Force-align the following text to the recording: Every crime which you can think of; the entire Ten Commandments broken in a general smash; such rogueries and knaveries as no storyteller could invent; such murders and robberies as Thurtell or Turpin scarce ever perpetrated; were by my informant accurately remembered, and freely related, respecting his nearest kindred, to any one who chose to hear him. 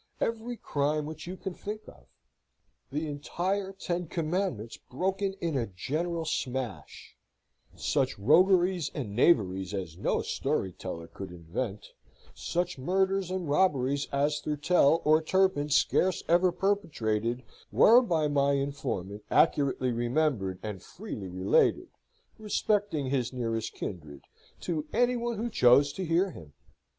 Every 0.19 0.57
crime 0.57 1.05
which 1.05 1.27
you 1.27 1.37
can 1.37 1.53
think 1.53 1.87
of; 1.87 2.07
the 2.91 3.05
entire 3.07 3.71
Ten 3.71 4.07
Commandments 4.07 4.77
broken 4.89 5.33
in 5.33 5.55
a 5.55 5.67
general 5.67 6.25
smash; 6.25 7.15
such 7.75 8.17
rogueries 8.17 8.89
and 8.95 9.15
knaveries 9.15 9.75
as 9.75 9.99
no 9.99 10.23
storyteller 10.23 11.05
could 11.05 11.29
invent; 11.29 11.89
such 12.33 12.79
murders 12.79 13.29
and 13.29 13.47
robberies 13.47 14.07
as 14.11 14.39
Thurtell 14.41 15.03
or 15.05 15.21
Turpin 15.21 15.69
scarce 15.69 16.23
ever 16.27 16.51
perpetrated; 16.51 17.43
were 17.71 18.01
by 18.01 18.27
my 18.27 18.53
informant 18.53 19.23
accurately 19.29 19.91
remembered, 19.91 20.57
and 20.63 20.81
freely 20.81 21.29
related, 21.29 21.89
respecting 22.39 23.11
his 23.11 23.31
nearest 23.31 23.75
kindred, 23.75 24.23
to 24.61 24.87
any 24.93 25.15
one 25.15 25.37
who 25.37 25.47
chose 25.47 25.93
to 25.93 26.03
hear 26.03 26.31
him. 26.31 26.53